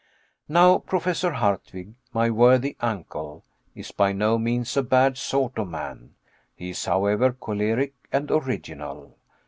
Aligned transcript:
Now 0.49 0.79
Professor 0.79 1.29
Hardwigg, 1.33 1.93
my 2.11 2.31
worthy 2.31 2.75
uncle, 2.79 3.45
is 3.75 3.91
by 3.91 4.13
no 4.13 4.39
means 4.39 4.75
a 4.75 4.81
bad 4.81 5.15
sort 5.15 5.59
of 5.59 5.67
man; 5.69 6.15
he 6.55 6.71
is, 6.71 6.85
however, 6.85 7.33
choleric 7.33 7.93
and 8.11 8.31
original. 8.31 9.15